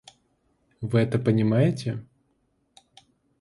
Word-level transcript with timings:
Вы 0.81 0.97
это 1.01 1.19
понимаете? 1.19 2.03